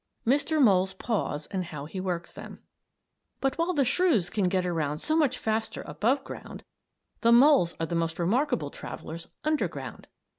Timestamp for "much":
5.15-5.37